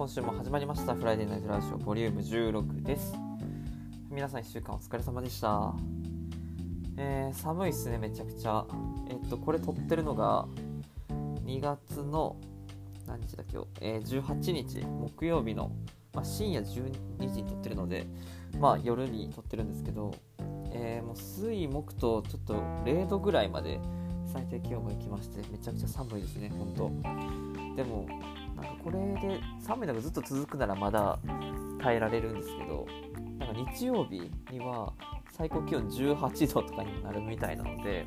[0.00, 3.12] 今週も始まりましたフライデーナイトラジオボリューム16です。
[4.10, 5.74] 皆さん1週間お疲れ様でした。
[6.96, 8.64] えー、寒いっすねめちゃくちゃ。
[9.10, 10.46] えっとこれ撮ってるのが
[11.44, 12.38] 2月の
[13.06, 15.70] 何日だ今日、えー、18日木曜日の、
[16.14, 18.06] まあ、深夜12時に撮ってるので
[18.58, 20.14] まあ夜に撮ってるんですけど
[20.72, 22.54] えー、もう水木とちょっと
[22.86, 23.78] 0度ぐらいまで
[24.32, 28.06] 最低気温が行きましてめちゃくちゃ寒いですね本当でも
[28.60, 31.18] なんかこれで寒いのがずっと続くならまだ
[31.80, 32.86] 耐えられるんですけど
[33.38, 34.92] なんか日曜日には
[35.32, 38.06] 最高気温18度とかになるみたいなので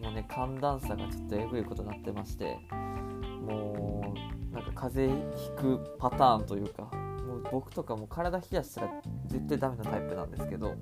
[0.00, 4.14] もうね寒暖差がちょっとえぐいことになってましても
[4.52, 8.90] うなんか風邪ひくパターンというかもう僕とかも体冷やしたら
[9.26, 10.74] 絶対ダメなタイプなんですけど、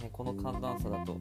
[0.00, 1.18] ね、この寒暖差だと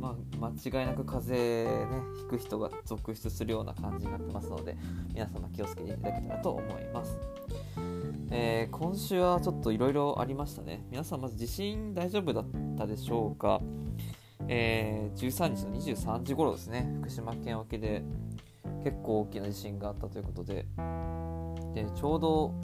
[0.00, 4.76] まあ、間違いなく風邪ねひく人が続出するような感じになってますので
[5.12, 7.18] 皆様気をつけていただけたらと思います、
[8.30, 10.84] えー、今週はちょっといろいろありましたね。
[10.90, 12.44] 皆さんまず地震大丈夫だっ
[12.78, 13.60] たでしょうか、
[14.48, 16.90] えー、13日の23時頃ですね。
[17.00, 18.02] 福島県沖で
[18.82, 20.66] 結構大きな地震があったということで。
[21.74, 22.54] でちょうど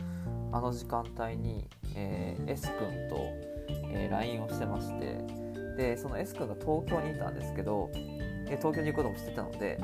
[0.52, 3.16] あの時間帯に、えー、S 君と、
[3.90, 5.45] えー、LINE をしてまして
[5.76, 9.78] でその S 君が東京にいたんですけどで東京に行くこともしてたので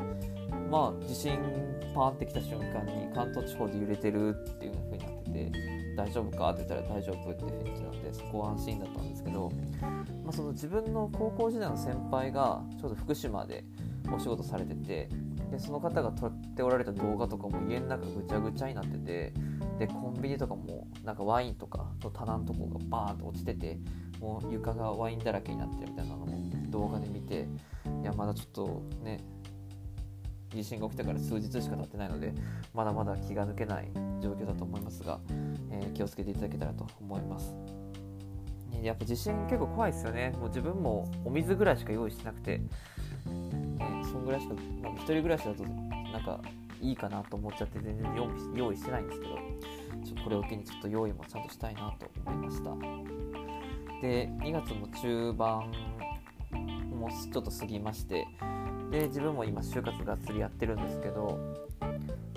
[0.70, 1.38] まあ地震
[1.94, 5.52] パーンってきた瞬間に関東地方で揺れてるっていう風になってて
[5.96, 9.52] 大丈夫かって言ったら大丈夫って返事なんでそこは安心だったんですけど、
[10.24, 13.64] まあ、その自分の高校時代の先輩がちょうど福島で
[14.14, 15.08] お仕事されてて
[15.50, 19.32] でその方が撮っておられた動画とかも家の中ぐちゃぐちゃになってて
[19.78, 23.78] でコンビニとかもなんかワインとかの棚のとこがバーンと落ちてて
[24.22, 26.26] もう床がワインだらけになってるみたいなのも
[26.70, 27.48] 動画で見て
[28.02, 29.18] いやまだちょっとね
[30.50, 32.32] 地震が起きてから数日しか経ってないので
[32.72, 35.18] まだまだ気が抜けない状況だと思いますが、
[35.70, 37.56] えー、気をつけていただけたらと思います。
[38.82, 40.32] やっぱ地震結構怖いですよね。
[40.38, 42.68] もう自分もお水ぐらいしか用意してなくて、ね、
[44.10, 46.40] そんぐらいしか、まあ、1人暮らしだとなんか
[46.80, 48.14] いいかなと思っちゃって全然
[48.56, 49.36] 用意してないんですけど、
[50.04, 53.21] ちょこれを機にちょっと用意もちゃんとしたいなと思いました。
[54.02, 55.72] で2月も中盤
[56.90, 58.26] もちょっと過ぎまして
[58.90, 61.38] で自分も今就活がっつりやってるんですけど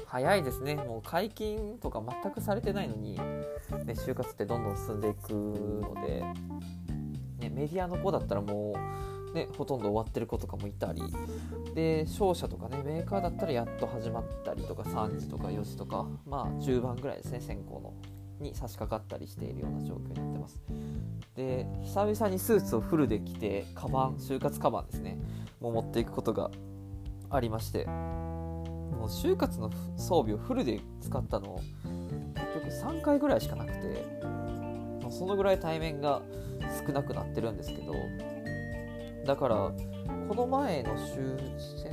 [0.06, 0.76] 早いですね。
[0.76, 3.24] もう解禁とか全くされてないのに、ね、
[3.70, 6.22] 就活ってどんどん進んでいくので、
[7.40, 8.76] ね、メディアの子だったらも
[9.32, 11.02] う、ね、ほとんど終わってる子とかもいたり
[11.74, 18.15] で商社とかねメーカーだったらやっと始まったりとか3時とか4時とかまあ中盤ぐらいですね選考の。
[18.40, 20.62] に差し掛かったりしているような状況になってます。
[21.36, 25.18] で久々にスーツをフルで着てカバン就活カバンですね
[25.60, 26.50] も持っていくことが
[27.30, 31.60] ありましてもう就活の装備をフルで使ったの
[32.64, 34.06] 結局3回ぐらいしかなくて
[35.10, 36.22] そのぐらい対面が
[36.86, 37.94] 少なくなってるんですけど
[39.26, 39.56] だから
[40.28, 41.38] この前の週
[41.84, 41.92] 先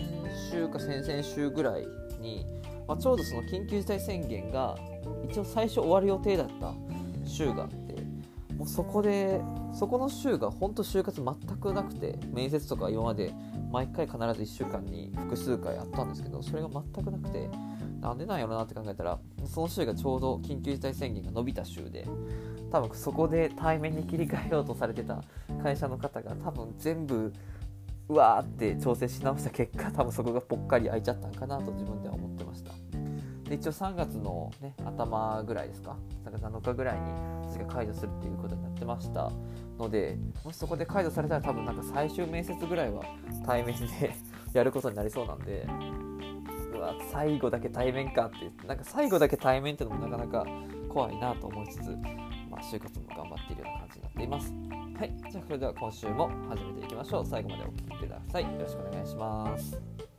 [0.51, 1.87] 週か先々週ぐらい
[2.21, 2.47] に、
[2.87, 4.77] まあ、ちょうどその緊急事態宣言が
[5.25, 6.75] 一応最初終わる予定だった
[7.25, 8.03] 週があって
[8.55, 9.41] もうそこで
[9.73, 13.33] そこの週が本当就活全くなくて面接とか今まで
[13.71, 17.49] 毎回必ず1週間に複数回あったんですけどそれが全くなくて
[18.01, 22.07] なんでなんやろなって考えたらその週がちょうど緊急事態宣言が伸びた週で
[22.71, 25.23] 多分そこで対面に切り替えようとされてた
[25.63, 27.33] 会社の方が多分全部
[28.09, 32.73] うわーって調整し直した結果多分そこがぽっかり開いちゃったんかなと自分では思ってました。
[33.53, 39.31] で一応3月の、ね、頭ぐらいですか？3月7日ぐらいに私が解除するっていうことになってました。
[39.79, 43.05] のでもしそこで解除されたら多分なんか最終面接ぐらいは
[43.45, 44.15] 対面で
[44.55, 45.67] やることになりそうなんで
[46.75, 50.47] うわ最後だけ対面かってなんか最後だけ対面っていうのもなかなか
[50.89, 51.91] 怖いなと思いつつ、
[52.51, 54.55] まあ、就活も頑張っているような感じになっています。
[54.99, 55.31] はい。
[55.31, 57.27] じゃあそれでは今週も始めていきましょう。
[57.27, 58.45] 最後までお聴きください。
[58.45, 60.12] よろしくお願いします。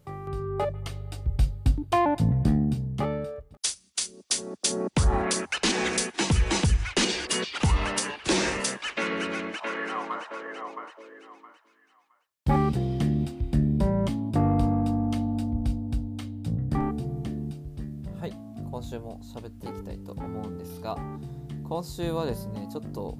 [22.33, 23.17] ですねちょっと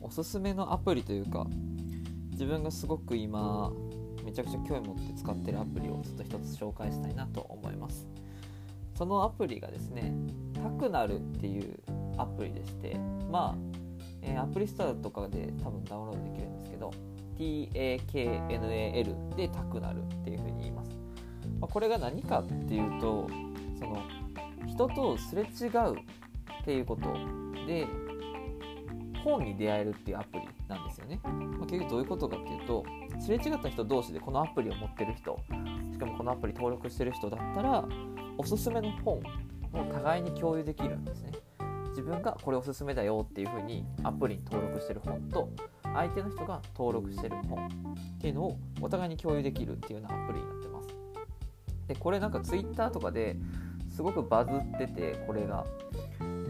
[0.00, 1.46] おすすめのアプリというか
[2.32, 3.70] 自分がすごく今
[4.24, 8.08] めちゃくちゃ興味持って使ってるアプリをちょっと一つ紹介したいなと思います。
[8.96, 10.14] そのアプリがですね
[10.54, 11.78] タクナルっていう
[12.16, 12.96] アプリでして
[13.30, 13.58] まあ、
[14.22, 16.92] えー、アプリストアとかで多分ダウンロードできるんですけど
[17.36, 20.90] TAKNAL でタクナルっていう風に言います、
[21.60, 23.28] まあ、これが何かっていうと
[23.76, 24.00] その
[24.68, 27.12] 人とすれ違うっていうこと
[27.66, 27.88] で
[29.24, 32.84] 本に出会えるっていうアプリなんですよね、まあ、結局どういうことかっていうと
[33.18, 35.38] すれ違った人同士でこのアプリを持ってる人
[35.92, 37.84] しかもこのアプリ登録してる人だったら
[38.36, 39.22] おすすめの本を
[39.92, 41.32] 互いに共有できるんですね。
[41.90, 45.48] 自分がこれおすすめだよっていうふうにアプリに登録してる本と
[45.82, 47.70] 相手の人が登録してる本っ
[48.20, 50.88] ていうのをお互いに共有できるっていうようなアプリになってます。
[51.86, 53.36] でこれなんか Twitter とかで
[53.88, 55.64] すごくバズっててこれが。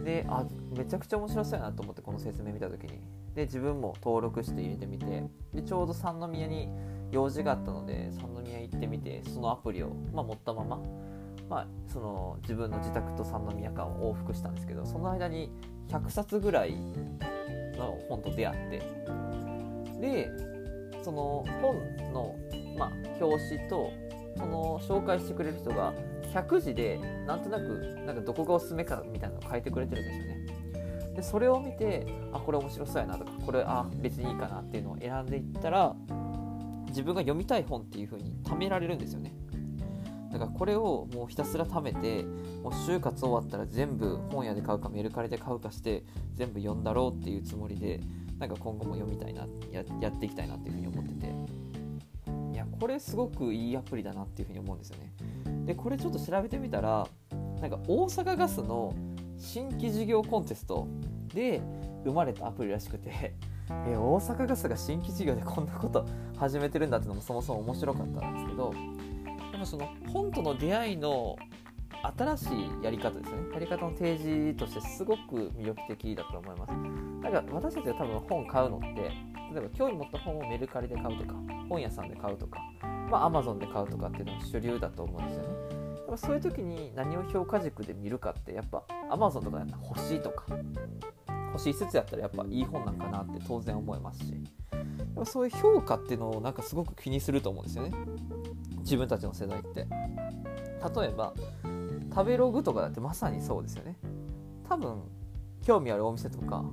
[0.04, 0.44] であ
[0.76, 3.00] めちゃくちゃ面白そうやなと思ってこの説明見た時に。
[3.34, 5.24] で自分も登録して入れてみて。
[5.52, 6.68] でちょうど三宮に
[7.10, 10.80] 用事があったので三宮行ってみてそのアプリを、まあ、持ったまま、
[11.48, 15.52] まあ、その自分の自宅と三宮間を往復したんですけどその間に
[15.88, 16.74] 100冊ぐらい
[17.76, 18.82] の本と出会って。
[20.00, 20.30] で
[21.02, 22.34] その本の、
[22.78, 23.90] まあ、表紙と
[24.36, 25.92] その紹介してくれる人が
[26.34, 27.62] 100字でなんとなく
[28.04, 30.46] なんかどこがおすすめかみたいなのを書いてくれてるんですよね。
[31.14, 35.94] でそれを見てあこれ面白そうやなとかこれあ別にいいかなっていうのを選んでいったら
[36.88, 39.32] 自分が読みたい本っていう風に貯められるんですよね。
[40.32, 42.24] だからこれをもうひたすら貯めて
[42.64, 46.02] もう就活終わったら全部本屋で買うかメルカリで買うかして
[46.34, 48.00] 全部読んだろうっていうつもりで
[48.40, 51.32] なんか今後も読みたいなややっていきたいなっていうふうに思ってて
[52.52, 55.12] いやこれすごくいいアプリだなっていうふうに思うんですよね
[55.64, 57.06] でこれちょっと調べてみたら
[57.60, 58.94] なんか大阪ガスの
[59.38, 60.86] 新規事業コンテスト
[61.32, 61.62] で
[62.04, 63.34] 生まれたアプリらしくて
[63.88, 66.04] え大阪ガスが新規事業でこんなこと
[66.36, 68.74] 始めてるんだってのもそもそも面白かったんですけど
[69.52, 71.36] でもその本との出会いの
[72.16, 72.46] 新し
[72.80, 73.36] いやり方ですね。
[73.52, 76.72] やり方の提示としてすごく魅力的だと思います。
[77.22, 79.10] だから私たちが多分本買うのって
[79.54, 81.34] 例えば興味持った本をメルカリで買うとか
[81.68, 82.58] 本屋さんで買うとか
[83.08, 85.48] まあ Amazon で買うとかっていうのが主流だと思うんですよね。
[85.94, 90.44] だからそういう時に何を評価軸で見るかってやっぱ Amazon とかだったら欲しいとか
[91.52, 94.34] 欲しい説やったらやっぱいい本なんかなって当然思いますし。
[95.24, 97.92] そういう評価っていうのをなんかすごく気にすると思うんですよね。
[98.78, 99.86] 自分たちの世代って。
[100.96, 101.32] 例えば
[102.10, 103.96] 食べログとかだってまさにそうですよね。
[104.68, 105.02] 多分
[105.62, 106.64] 興味あるお店とか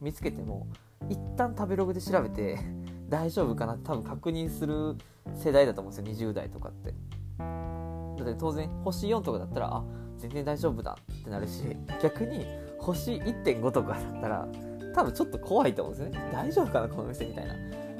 [0.00, 0.66] 見つけても
[1.08, 2.58] 一旦食べログで調べて
[3.08, 4.96] 大丈夫かなって多分確認する
[5.34, 6.94] 世代だと思うんですよ20代とかって。
[7.38, 9.84] だって当然星4とかだったらあ
[10.16, 11.62] 全然大丈夫だってなるし
[12.02, 12.44] 逆に
[12.78, 14.48] 星1.5とかだったら
[14.94, 16.30] 多分ちょっと怖いと思うんですよね。
[16.32, 17.54] 大丈夫かなこの店みたいな。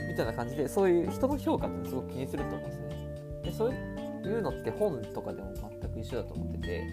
[0.08, 3.42] みたいな感じでそういう人の評価ってすごく気にすると思うんですね。
[3.44, 6.84] でそういうのって本とかでも全く一緒だと思ってて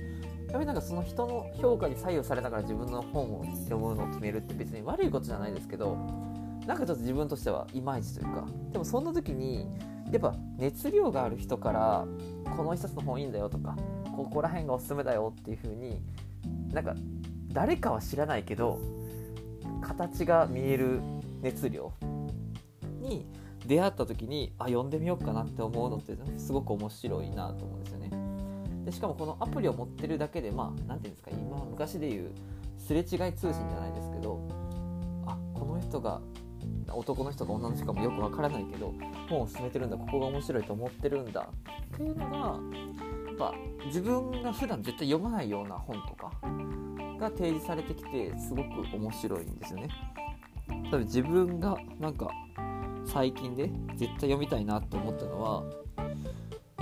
[0.56, 5.98] やっぱりなんかその人の評価に左右されながら自分の本を読むのを決めるって別に悪いことじゃないですけど
[6.66, 9.68] なんかちょっと自分としてはいまいちというかでもそんな時に
[10.14, 12.08] やっぱ熱量がある人から
[12.56, 13.76] この一冊の本いいんだよとか
[14.16, 16.00] ここら辺がおすすめだよっていう風に
[16.72, 16.96] なんか
[17.52, 18.80] 誰かは知らないけど
[19.82, 21.02] 形が見える
[21.42, 21.92] 熱量
[23.02, 23.26] に
[23.68, 28.05] 出会った時にあ読んでみようかなって思うのってすごく面白いなと思うんですよね。
[28.86, 32.32] でしかもこのアプリを持ってるだけでまあ何て言うんですか今昔で言う
[32.78, 34.48] すれ違い通信じゃないですけど
[35.26, 36.22] あこの人が
[36.94, 38.94] 男の人か女の人かもよくわからないけど
[39.28, 41.50] 本を進めてるんだここが面白いと思ってるんだ
[41.96, 42.38] っていうのが
[43.28, 43.54] やっぱ
[43.86, 46.32] 自分が普段絶対読まないような本とか
[47.20, 49.90] が提示されてきてすごく面白いんですよね。
[50.92, 52.30] 多分自分がなんか
[53.06, 55.64] 最近で絶対読みたいなって思ったのは、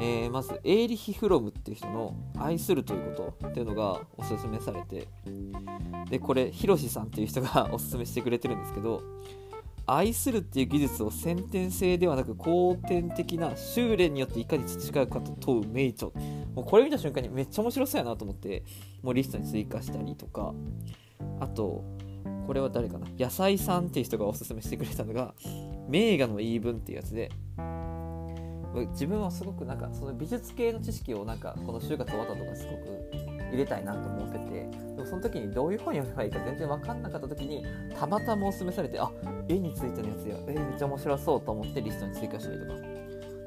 [0.05, 5.07] えー、まずエーリヒ・フロムっていう人の「愛するということ」っていうのがおすすめされて
[6.09, 9.01] でこれヒロシさんっていう人が おすすめしてくれてるんですけど
[9.85, 16.09] 愛するっていう技術を先天性ではなく後天的な修練によっていかに培うかと問う名著。
[16.53, 18.63] もうこれ見た瞬間にめっちゃ面白そうやなと思って
[19.01, 20.53] もうリストに追加したりとか。
[21.39, 21.83] あと
[22.45, 23.07] これは誰かな？
[23.17, 25.33] 野菜さんっていう人がおすすめしてくれたのが
[25.87, 27.29] 名画の言い分っていうやつで
[28.73, 37.65] 自分はすごくなんかその美術系の知識をなんかこの就活終わったとかすごく入れたいなと思っててでもその時にどういう本読めばいいか全然分かんなかった時に
[37.97, 39.11] たまたまおすすめされてあ
[39.47, 42.93] 絵についてのやつやえめっちゃ面白そうと思ってリストに追加したりとか。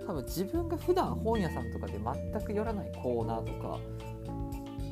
[0.06, 3.80] 多分自分が普段本屋さんとかで全く寄らないコーナーとか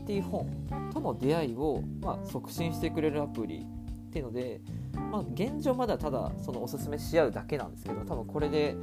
[0.02, 3.64] っていう本との出会いを、まあ、促進してくれるアプリ
[4.08, 4.60] っていうので、
[4.94, 8.76] まあ、現状まだただそのおすすめし合うだけなんですけど多分これで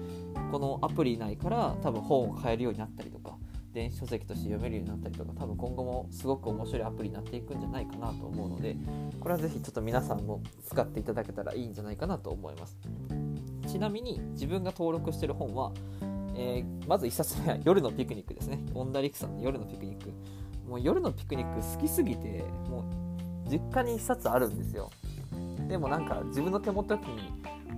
[0.52, 3.38] このアプリ内から多分本を買えるようになったりとか
[3.74, 8.76] 電子書籍として読めるようになったりとか多分今後もすごく面白いアプリになっていくんじゃないかなと思うので
[9.20, 12.78] これはぜひちょっと皆さんも使っていただけたらいいんじゃないかなと思います。
[13.68, 15.72] ちなみに自分が登録してる本は、
[16.36, 18.60] えー、まず1冊目は夜のピクニックですね。
[18.74, 20.12] オンダリクさんの夜のピクニック。
[20.68, 22.86] もう夜のピクニック好きすぎても
[23.48, 24.90] う実家に1冊あるんですよ。
[25.72, 27.02] でもなんか自分の手元に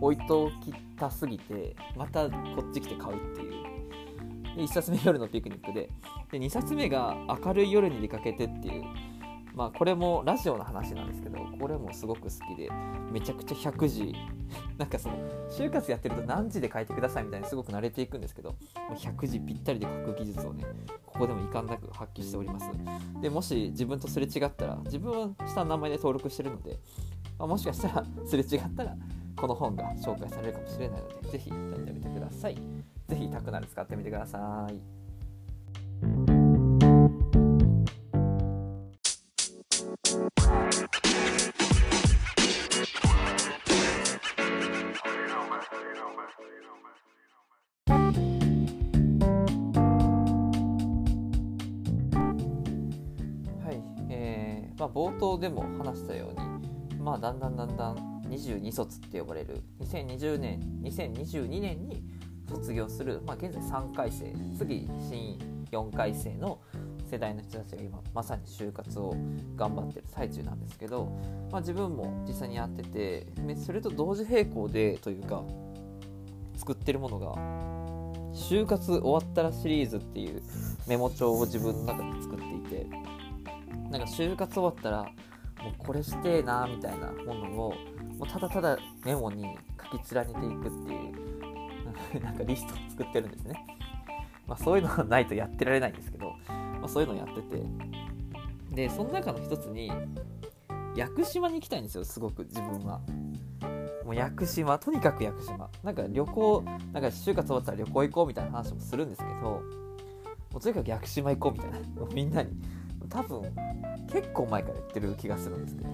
[0.01, 3.51] 置いときたすぎてまたこっち来て買うっていう。
[4.55, 5.91] で1冊目夜のピクニックで。
[6.31, 8.83] で2冊目が明るい夜に出かけてっていう。
[9.53, 12.71] まあこれもラジオの話なんですけどこれもすごく好きで
[13.11, 14.15] めちゃくちゃ100時
[14.79, 15.15] なんかその
[15.47, 18.55] 就活やってると何時で書いてくださいみたいにすごく慣れていくんですけど
[18.89, 20.63] 100時ぴったりで書く技術をね
[21.05, 22.71] ここでも遺憾なく発揮しております。
[23.21, 26.79] でもし自分とすれ違ったら自分は下の名前で登録してるので、
[27.37, 28.95] まあ、もしかしたらすれ違ったら
[29.35, 32.55] この本が紹介されるかもしれないのでぜひ読んでみてください。
[33.07, 34.79] ぜひタクナル使ってみてください。
[54.75, 56.52] まあ、冒頭でも話したように、
[57.03, 59.61] まあ、だんだんだんだん22卒って呼ばれる。
[59.81, 62.03] 2020年2022年に
[62.49, 64.33] 卒業する、まあ、現在3回生。
[64.57, 65.37] 次新
[65.71, 66.59] 4回生の
[67.09, 69.15] 世代の人たちが今まさに就活を
[69.55, 71.05] 頑張ってる最中なんですけど、
[71.51, 75.43] まあ、自分も実際にやっててそれと同時並行でというか
[76.57, 77.35] 作ってるものが
[78.33, 80.41] 「就活終わったらシリーズ」っていう
[80.87, 82.87] メモ帳を自分の中で作っていて
[83.91, 85.11] なんか就活終わったら
[85.63, 87.75] もうこれしてえなみたいなものを
[88.17, 89.57] もうただただメモに
[89.91, 93.65] 書き連ねていくっていう なんかリストを作ってるんですね。
[94.45, 97.63] まあ、そういうのがないとやってられないんですけど、まあ、そういうのをやってて
[98.71, 99.89] でその中の一つに
[100.95, 102.99] 屋久島に行きたいんですよすごく自分は。
[104.03, 109.61] もう屋久島とにかく屋久島なんか旅行なんか就活終わったら旅行行こうみたいな話もするんですけども
[110.55, 111.79] うとにかく屋久島行こうみたいな
[112.13, 112.51] みんなに
[113.13, 113.41] 多分
[114.11, 115.89] 結構前から言ってる気がするんですけど。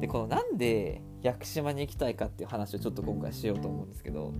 [0.00, 4.32] でこのなんで屋久島に行きたいかっていう話をちょっと今回しようと思うんですけど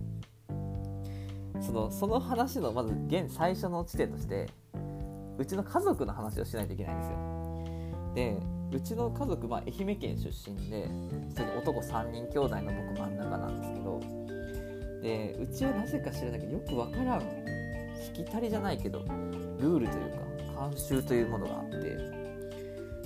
[1.59, 4.47] そのその話のまず現最初の地点として
[5.37, 7.17] うちの家族の話をしないといけないんですよ。
[8.15, 8.37] で
[8.71, 10.87] うちの家族、まあ、愛媛県出身で
[11.29, 13.99] 普通に男3人兄弟の僕真ん中なんですけど
[15.01, 17.21] でうちはなぜか知らないけどよくわからん。
[17.99, 18.99] しきたりじゃないけど
[19.59, 21.77] ルールというか慣習というものがあって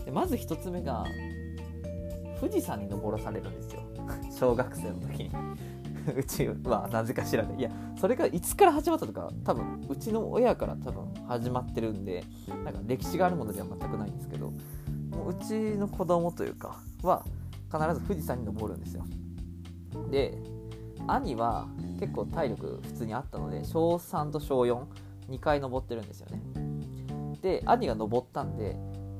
[0.05, 1.05] でまず1つ目が
[2.39, 3.81] 富士山に登らされるんですよ。
[4.38, 5.31] 小学生の時に。
[6.17, 7.60] うちはなぜか知らない。
[7.60, 12.25] いやそれがいつから始まったとか多分うちの親から多分始まってるんで
[12.65, 17.24] なんか歴史があるものでは全くないんですけどもううちの子供というかは
[17.72, 19.05] 必ず富士山に登るんですよ。
[20.12, 20.38] で
[21.07, 21.67] 兄は
[22.00, 26.62] 結構体力普通にあったので小3と小42回登ってるんですよね。
[27.43, 28.75] で兄が登ったんで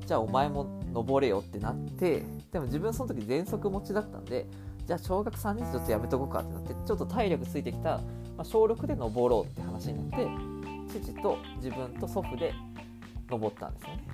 [0.06, 4.46] じゃあお前も登れよってなってでも自分その時喘息持ちだったんで
[4.86, 7.98] じゃあ小学3年生ちょっとやめとこうかってなってちょっと体力ついてきた、
[8.36, 10.26] まあ、小6で登ろうって話になって
[11.00, 12.52] 父と自分と祖父で
[13.30, 14.04] 登ったんですよね。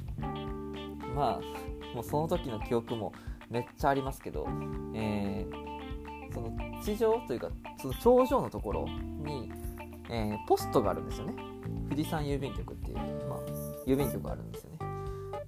[1.14, 3.12] まあもうその時の記憶も
[3.48, 4.46] めっちゃありますけど、
[4.94, 6.52] えー、その
[6.82, 7.48] 地上というか
[7.80, 9.50] その頂上のところに、
[10.08, 11.34] えー、ポストがあるんですよね。
[11.90, 12.98] 富士山郵便局っていう、
[13.87, 14.78] 郵便局があるんですよね。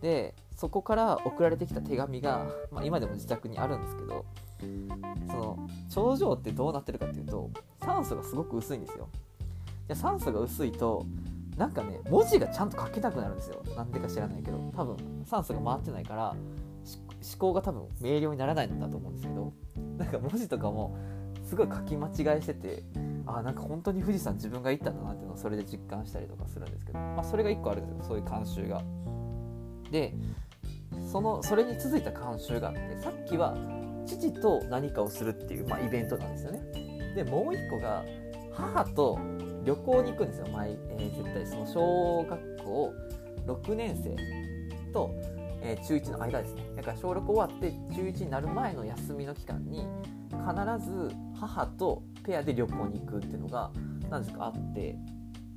[0.01, 4.25] でそこから送られてきた手紙が、まあ、今でも自宅にあるんですけど
[5.29, 7.51] その頂上ってどうなってるかっていうと
[7.85, 9.09] 酸素がすごく薄いんですよ。
[9.89, 11.07] で酸素が薄いと
[11.57, 13.63] なんかね文字がちゃんと書けなくなるんですよ。
[13.77, 14.59] なんでか知らないけど。
[14.77, 16.41] 多分酸素が回ってないから思
[17.39, 19.53] 考が多分明瞭にならないんだと思うんですけど。
[19.99, 20.97] なんか文字とかも
[21.45, 22.83] すごい書き間違いしてて
[23.27, 28.83] あなんか本当に富士山自分が行ったんだなっていうのをそれで実感したりとかするんですけど、まあ、それが1個あるんですよそういう慣習が。
[29.91, 30.15] で
[31.11, 33.57] そのそれに続いた慣習があってさっきは
[34.07, 36.61] 父と何かをするっていう、まあ、イベントなんですよね。
[37.15, 38.05] でもう1個が
[38.53, 39.19] 母と
[39.65, 42.95] 旅行に行くんですよ毎、えー、絶対その小学校
[43.47, 44.17] 6年生
[44.93, 45.15] と、
[45.63, 49.87] えー、中1の間ですねだから小6終わって中1になる前の休みの期間に
[50.31, 53.71] 必ず母とペアで旅行に行くっていうのが
[54.11, 54.97] 何ですかあって、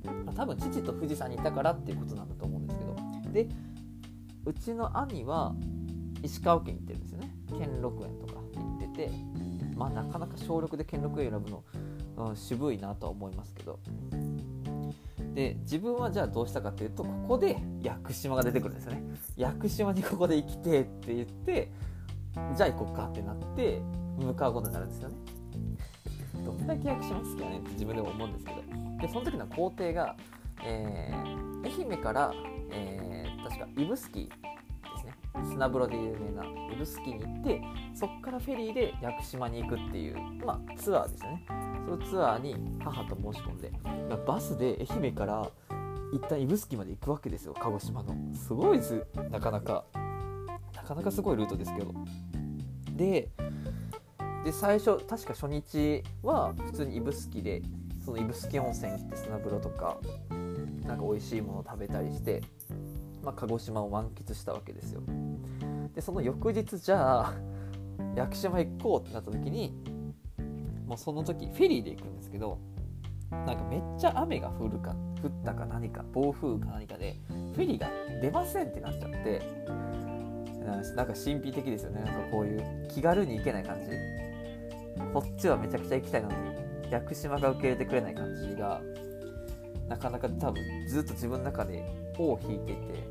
[0.04, 2.96] まあ、多分父と富士山にいたからっていうことなんだと思うんですけど。
[3.32, 3.48] で
[4.44, 5.54] うちの兄は
[6.22, 7.30] 石川県行ってるんですよね。
[7.58, 9.10] 兼六園とか行ってて。
[9.76, 11.64] まあなかなか小6で兼六園選ぶの、
[12.16, 13.78] うん、渋いなとは思いますけど。
[15.34, 19.02] で自分はじゃあどうしたかっていうとここで屋久島が出てくるんですよね。
[19.36, 21.70] 屋久島にここで行きてって言って
[22.56, 23.82] じゃあ行こうかってなって
[24.18, 25.16] 向かうことになるんですよね。
[26.66, 28.62] どんだけ屋久島好きやねって自分でも思うんですけど。
[29.00, 30.16] でその時の工程が、
[30.64, 32.34] えー、愛媛から、
[32.72, 34.28] えー、確か指宿で
[34.98, 35.14] すね。
[35.44, 37.62] 砂風呂で有名な指宿に行って
[37.94, 41.46] そこからフェリーで屋久島に行くっていう、まあ、ツアーですよね。
[41.84, 43.70] そのツアーに母と申し込んで
[44.10, 45.48] まバスで愛媛から
[46.12, 48.16] 一旦指宿まで行くわけですよ鹿児島の。
[48.34, 49.06] すごいです。
[49.30, 49.84] なかなか
[50.74, 51.94] なかなかすごいルートですけど。
[52.96, 53.28] で
[54.46, 57.62] で最初確か初日は普通に指宿で
[58.04, 59.98] その指宿温泉行って砂風呂とか
[60.84, 62.44] なんか美味しいものを食べたりして、
[63.24, 65.02] まあ、鹿児島を満喫したわけですよ。
[65.96, 67.34] でその翌日じゃあ
[68.14, 69.74] 屋久島行こうってなった時に
[70.86, 72.60] もうその時フェリーで行くんですけど
[73.32, 77.90] なんかめっちゃ雨が降るか降ったか何か暴風か何かでフェリーが
[78.22, 79.42] 出ませんってなっちゃって
[80.64, 82.04] なんか神秘的ですよね。
[82.04, 84.25] なんかこういう気軽に行けない感じ。
[85.16, 86.36] こっちはめちゃくちゃ行きたいのに
[86.90, 88.82] 屋久島が受け入れてくれない感じが
[89.88, 91.82] なかなか多分ずっと自分の中で
[92.18, 93.08] 尾を引いていて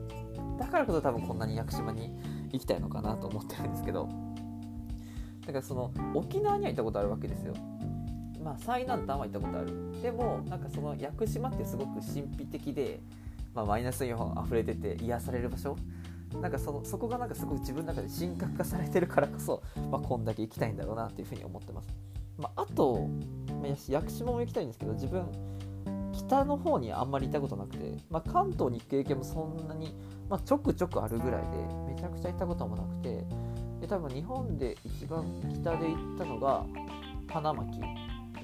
[0.60, 2.12] だからこそ多分こんなに屋久島に
[2.52, 4.08] 行きたいのかなと思ってるんですけど
[5.48, 7.56] だからその沖縄には行ったことあるわけですよ。
[8.44, 10.02] まあ最南端は行ったことある。
[10.04, 13.00] でもなんかその屋久島ってすごく神秘的で、
[13.56, 15.76] まあ、マイナスイオン溢れてて癒される場所
[16.42, 19.62] なんかそのそこがなんかすごい自分の中で神格化されてるからこそ、
[19.92, 21.88] まあ、こんだけ行きたいんだろうなっていうふうに思ってます、
[22.38, 23.08] まあ、あと、
[23.62, 25.26] ま、屋久島も行きたいんですけど自分
[26.14, 29.96] 北の方にあんまり行ったことなくて、まあ、関東に行く経験もそんなに、
[30.30, 33.26] まあ、ちょくちょくあるぐらいでめちゃくちゃ行ったこともなくて
[33.82, 35.26] で多分日本で一番
[35.62, 36.66] 北で行ったのが
[37.28, 37.86] 花巻で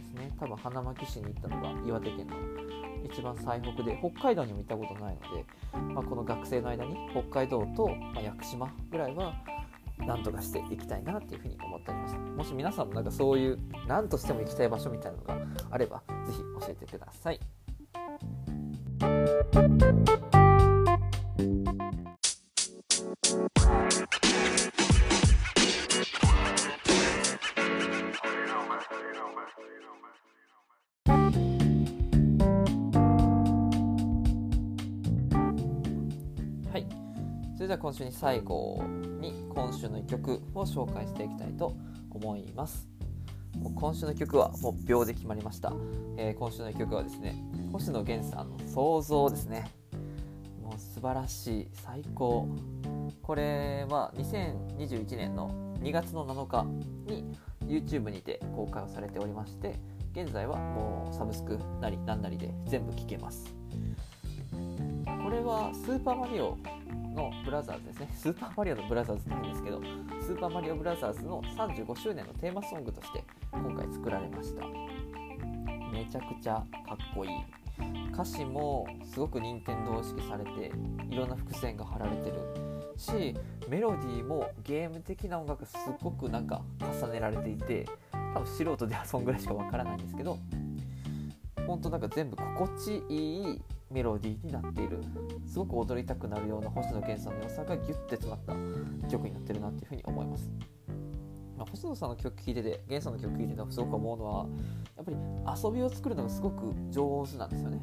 [0.03, 0.31] すね。
[0.39, 2.70] 多分花巻市に行ったのが岩手県の
[3.05, 5.45] 一番最北で北海道にも行ったことないので、
[5.93, 9.33] まあ、この学生の間に北海道と、まあ、屋久島ぐらいは
[9.99, 12.15] なんとかしていきたいなっていうふうに思っております。
[12.15, 15.37] もし皆さんもなんかそういう何としても行きたい場所みたいなのが
[15.69, 17.39] あれば是非教えてください。
[37.81, 38.83] 今週に最後
[39.19, 41.75] に今週の1曲を紹介していきたいと
[42.11, 42.87] 思います。
[43.57, 45.73] もう今週の曲はもう秒で決まりました、
[46.15, 47.35] えー、今週の曲はですね
[47.71, 49.71] 星野源さんの「想像」ですね。
[50.61, 52.47] もう素晴らしい最高。
[53.23, 56.63] これは2021年の2月の7日
[57.11, 59.79] に YouTube にて公開をされておりまして
[60.11, 63.55] 現在はもうサブスクなりなんなりで全部聴けます。
[65.23, 66.57] これはスーパーマリオ
[67.15, 68.09] のブラザーズですね。
[68.13, 69.81] スーパーマリオのブラザーズなんですけど
[70.21, 74.65] スーパーマリオブラザーズの35周年のテーマソングとして今回作られました。
[75.91, 77.31] めちゃくちゃかっこいい。
[78.13, 80.71] 歌詞もすごく任天堂意識されて
[81.09, 82.37] いろんな伏線が貼られてる。
[82.97, 83.35] し
[83.67, 87.87] メロディーもゲーム的な音楽すっごくなんか重ねられていて
[88.33, 90.37] 多分素人ではそんぐらいしかわからないんですけど
[91.65, 95.01] 本当なんか全部心地いいメロディーになっている。
[95.45, 98.45] すごく踊りたくなるような星野源さんの良さがギュッて詰まっ
[99.01, 100.49] た曲になってるなっていうふうに思います、
[101.57, 104.45] まあ、星野さんの曲聴いてて源さんの曲聴いててすごく思うのは
[104.95, 105.17] やっぱり
[105.63, 107.81] 遊びを作るのがすごく上手なんですよね。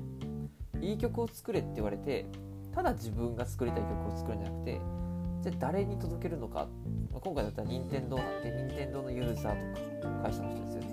[0.80, 2.26] いい曲を作れって言われて
[2.72, 4.80] ただ自分が作りたい曲を作るんじゃなくて
[5.42, 6.68] じゃあ誰に届けるのか、
[7.10, 10.87] まあ、今回だったら任天堂なんで任天堂のユーザーとか会社の人ですよね。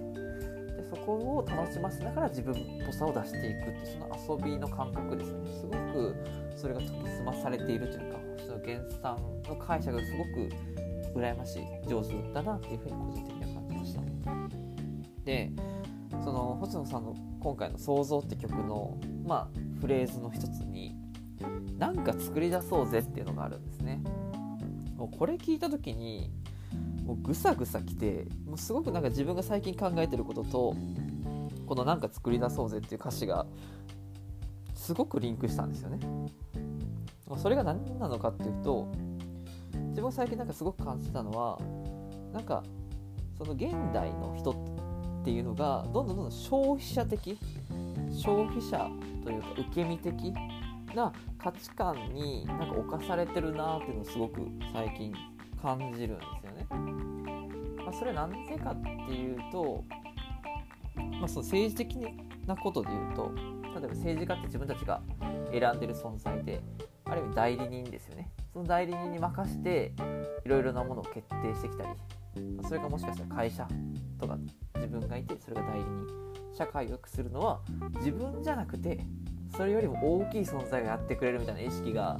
[0.95, 5.51] そこを楽しませながら自分っぽさを出していくってその遊びの感覚ですね。
[5.59, 6.15] すごく
[6.55, 10.49] それが研ぎ澄まされているというか星野源さんの解釈がすごく
[11.19, 14.01] 羨ましい上手だなっていうふうに個人的には感じました。
[15.25, 15.51] で
[16.23, 19.47] その星野さんの今回の「想像」って曲の、まあ、
[19.81, 20.95] フレーズの一つに
[21.77, 24.01] 何か作り出そうぜっていうのがあるんですね。
[24.97, 26.31] これ聞いた時に
[27.05, 30.75] もうぐさぐさきてもうすごくなんか自分が最近考えてることと
[31.67, 33.45] このなんか作り出そうぜっていう歌詞が
[34.73, 35.99] すごくリンクしたんですよね。
[37.37, 38.91] それが何なのかっていうと
[39.89, 41.59] 自分最近なんかすごく感じたのは
[42.33, 42.63] なんか
[43.37, 44.51] その現代の人
[45.21, 47.37] っていうのがどんどんどんどん消費者的
[48.11, 48.89] 消費者
[49.23, 50.33] というか受け身的
[50.95, 52.65] な価値観になんか
[52.97, 54.41] 侵されてるなっていうのをすごく
[54.71, 55.13] 最近
[55.61, 56.67] 感じるんでね。
[57.85, 59.83] まあ、それは何でかっていうと、
[61.19, 61.95] まあ、その政治的
[62.47, 65.01] なことで言うと例えば政治家って自分たちが
[65.51, 66.61] 選んでる存在で
[67.05, 69.93] ある意味代理人ですよねその代理人に任して
[70.45, 71.89] いろいろなものを決定してきたり
[72.67, 73.67] それがもしかしたら会社
[74.19, 74.37] とか
[74.75, 76.07] 自分がいてそれが代理人
[76.57, 77.61] 社会を良くするのは
[77.97, 78.99] 自分じゃなくて
[79.55, 82.19] それよりも大きい存在がやってくれるみたいな意識が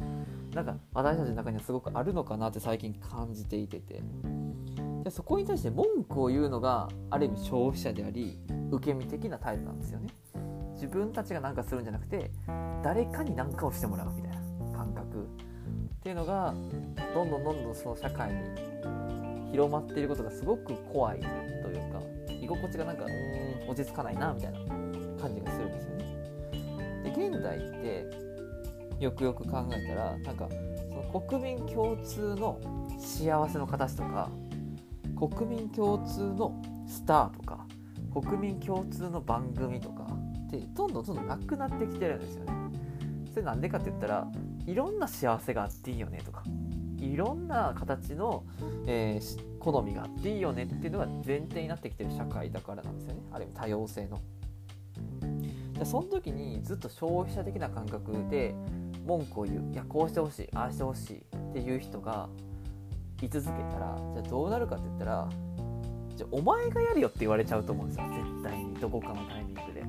[0.56, 4.02] なんか私たちの中にはすごくあるのかなって最近感じていてて。
[5.04, 8.40] でそこに対して文句を言うのがある意味消費者であり
[8.72, 10.08] 受け身的な態度なんですよね。
[10.74, 12.32] 自分たちが何かするんじゃなくて
[12.82, 14.38] 誰かに何かをしてもらうみたいな
[14.76, 15.28] 感覚。
[15.28, 16.54] っていうのが
[17.14, 22.02] どんどんどんどんその社会に広まっていることがすごく怖いというか
[22.42, 23.46] 居心地がなんかうん。
[23.68, 24.60] 落ち着かないなみたいな
[25.22, 26.06] 感じがするんですよね。
[27.04, 28.25] で現代って
[29.00, 30.48] よくよく考えたらなんか
[30.90, 32.60] その国民共通の
[32.98, 34.30] 幸せの形とか
[35.16, 37.66] 国民共通のスターとか
[38.14, 40.08] 国民共通の番組とか
[40.48, 42.54] ってどんどんどんどんなくなってきてるんですよね。
[43.32, 44.28] それなんでかって言ったら
[44.66, 46.44] いろんな幸せがあっていいよねとか
[46.98, 48.46] いろんな形の、
[48.88, 54.20] えー、好みがあっていいよねっていうのが前提になってきてる社会だからなんですよねある意味多様性の。
[55.78, 58.56] でその時にずっと消費者的な感覚で
[59.06, 62.28] 文句を言ういやこうしてほしいああしてほしいっていう人が
[63.22, 65.30] い続けたらじゃあどうなるかって言ったら
[66.16, 68.06] じゃあお前がやるよって言われちゃうと思うんですよ。
[68.10, 69.82] 絶対にどこかのタイミングで。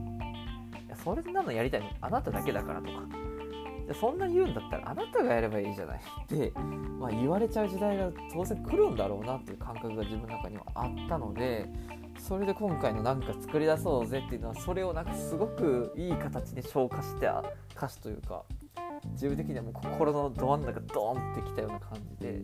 [0.87, 1.89] いやそれなのやりたいの？
[2.01, 3.05] あなただけだからとか。
[3.87, 6.01] じゃそんな言うんだったらあなたがやればいいじゃない。
[6.01, 6.53] って、
[6.99, 11.69] まあ、言われちゃう時代が当然来るんだろうなっていう感覚が自分の中にはあったので
[12.19, 17.45] それで今回のなんか作り出そうぜっていうのはそれをなんかすごくいい形に消化した
[17.77, 18.43] 歌詞というか
[19.17, 22.43] 自分的にはもう心のど真ん中ドーンってきたような感じで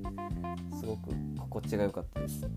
[0.80, 2.48] すごく心地が良かったです。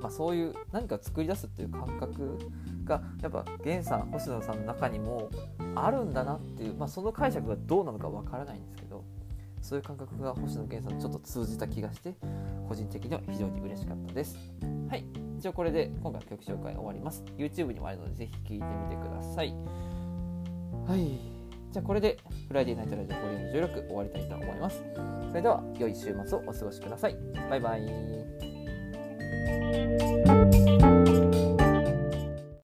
[0.00, 2.38] まあ、そういう何か作り出すっていう感覚
[2.84, 5.30] がやっぱ源さん星野さんの中にも
[5.74, 9.02] あるんだなっていう、まあ、その解釈がどうなのかわからないんですけど
[9.62, 12.14] そういう感覚が星野源さんとちょっと通じた気がして
[12.68, 14.36] 個人的には非常に嬉しかったです。
[14.90, 15.06] はい。
[15.38, 17.24] 一応これで今回曲紹介終わります。
[17.38, 18.60] YouTube にもあるのでぜひ聴いてみ
[18.90, 19.54] てください。
[20.86, 21.33] はい。
[21.74, 24.84] じゃあこれでフライデーナイトラジオボリューム16終わりたいと思います。
[25.28, 27.16] それでは良い週末をお過ごしください。
[27.50, 27.80] バイバイ。